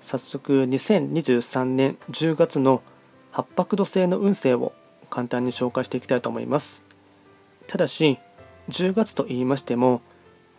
[0.00, 2.82] 早速2023年10月の
[3.32, 4.72] 八白土星の運勢を
[5.10, 6.82] 簡単に紹介していきたいと思います。
[7.66, 8.18] ただし、
[8.68, 10.00] 10月と言いましても、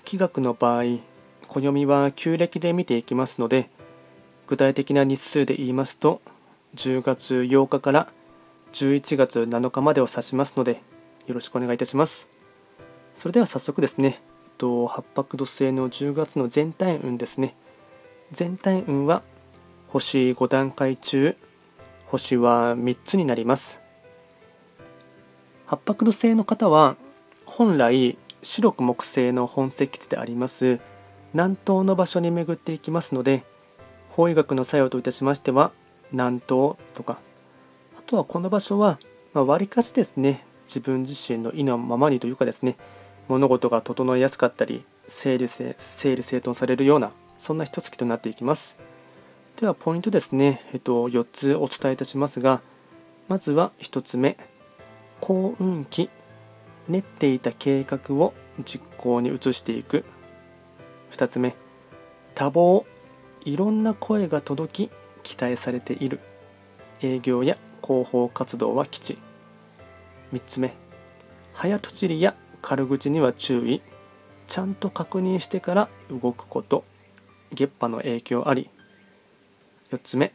[0.05, 0.99] 気学の場合、
[1.47, 3.69] 暦は旧暦で見ていきますので、
[4.47, 6.21] 具体的な日数で言いますと、
[6.75, 8.07] 10月8日から
[8.73, 10.81] 11月7日までを指しますので、
[11.27, 12.29] よろしくお願いいたします。
[13.15, 14.21] それでは早速ですね、
[14.59, 17.55] 八白土星の10月の全体運ですね。
[18.31, 19.23] 全体運は
[19.91, 21.35] 星5段階中
[22.05, 23.81] 星は3つになります
[25.65, 26.95] 八白土星の方は
[27.45, 30.79] 本来白く木星の本石地であります
[31.33, 33.43] 南東の場所に巡っていきますので
[34.11, 35.73] 法医学の作用といたしましては
[36.13, 37.19] 南東とか
[37.97, 38.97] あとはこの場所は
[39.33, 42.77] まあ割かしですね自分自身の意のままにというかですね
[43.27, 48.77] 物事が整いやすかったり整理整整理整頓されるようなそんな一月となっていきます。
[49.61, 52.61] ではポイントですね、えっと、4つお伝えいたしますが、
[53.27, 54.35] まずは1つ目、
[55.19, 56.09] 幸運期、
[56.87, 58.33] 練っていた計画を
[58.65, 60.03] 実行に移していく。
[61.11, 61.55] 2つ目、
[62.33, 62.85] 多忙、
[63.45, 66.21] いろんな声が届き、期待されている。
[67.03, 69.19] 営業や広報活動は基地。
[70.33, 70.73] 3つ目、
[71.53, 73.83] 早とちりや軽口には注意。
[74.47, 76.83] ちゃんと確認してから動くこと。
[77.53, 78.71] 月波の影響あり
[79.91, 80.33] 4つ目。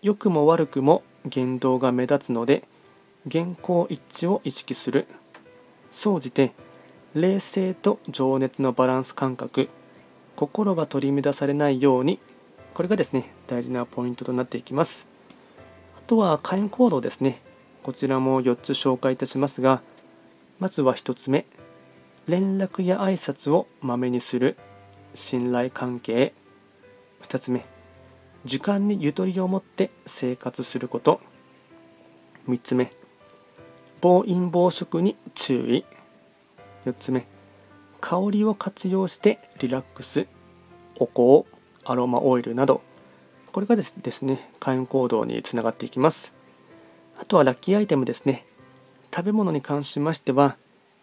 [0.00, 2.64] 良くも悪くも言動が目立つので
[3.30, 5.06] 原稿一致を意識する。
[5.90, 6.52] 総じて
[7.14, 9.68] 冷静と情熱のバランス感覚。
[10.36, 12.20] 心が取り乱されないように。
[12.72, 15.08] これがですね大事なポイントとなっていきます。
[15.98, 17.42] あとは会員行動ですね。
[17.82, 19.82] こちらも4つ紹介いたしますが
[20.60, 21.44] まずは1つ目。
[22.28, 24.56] 連絡や挨拶をまめにする。
[25.14, 26.32] 信頼関係。
[27.22, 27.64] 2つ目。
[28.44, 31.20] 時間にゆとりを持って生活すること。
[32.48, 32.90] 3つ目
[34.00, 35.84] 暴飲暴食に注意。
[36.86, 37.26] 4つ目
[38.00, 40.26] 香りを活用してリラックス。
[40.98, 41.48] お香
[41.84, 42.82] アロマオイルなど。
[43.52, 46.32] これがですですね開運行動につながっていきます。
[47.20, 48.46] あとはラッキーアイテムですね。
[49.14, 50.56] 食べ物に関しましては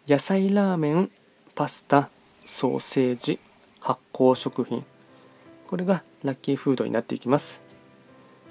[0.08, 1.10] 野菜ラーメン
[1.54, 2.10] パスタ
[2.44, 3.38] ソーセージ
[3.80, 4.84] 発酵食品。
[5.68, 7.62] これがラッキーフードになっていきます。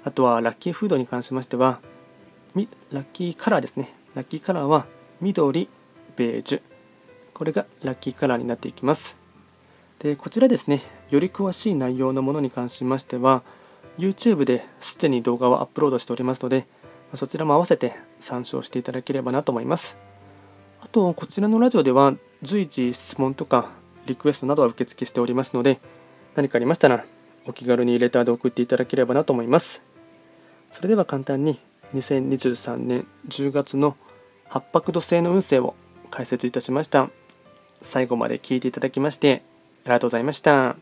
[0.04, 1.80] あとはラッキーフードに関しましては
[2.92, 3.92] ラッキーカラーですね。
[4.14, 4.86] ラッキーカラーは
[5.20, 5.68] 緑
[6.16, 6.62] ベージュ。
[7.34, 9.18] これがラッキーカラーになっていきます。
[9.98, 10.80] でこちらですね。
[11.10, 13.42] より詳しい内容のものに関しましては
[13.98, 16.66] YouTube ですでに動画をアップロードしておりますので
[17.14, 19.98] そちらも合わせて参照していただければなと思います。
[20.80, 23.70] あとこちらのラジオでは随時質問とか
[24.06, 25.80] リクエストなどは受付しておりますので
[26.38, 27.04] 何かありましたら
[27.46, 29.82] お気軽にレターで送っていただければなと思います
[30.70, 31.58] それでは簡単に
[31.94, 33.96] 2023年10月の
[34.46, 35.74] 八白土星の運勢を
[36.12, 37.10] 解説いたしました
[37.80, 39.42] 最後まで聞いていただきまして
[39.84, 40.76] ありがとうございました。